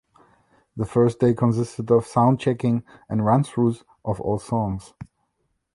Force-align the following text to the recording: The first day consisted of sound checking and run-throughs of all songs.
The 0.75 0.87
first 0.87 1.19
day 1.19 1.35
consisted 1.35 1.91
of 1.91 2.07
sound 2.07 2.39
checking 2.39 2.83
and 3.07 3.23
run-throughs 3.23 3.83
of 4.03 4.19
all 4.19 4.39
songs. 4.39 4.95